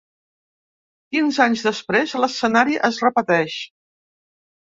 [1.15, 3.59] Quinze anys després, l’escenari es repeteix.